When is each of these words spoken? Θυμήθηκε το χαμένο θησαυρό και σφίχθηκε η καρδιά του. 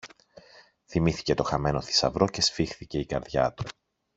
Θυμήθηκε 0.87 1.33
το 1.33 1.43
χαμένο 1.43 1.81
θησαυρό 1.81 2.27
και 2.29 2.41
σφίχθηκε 2.41 2.99
η 2.99 3.05
καρδιά 3.05 3.53
του. 3.53 3.63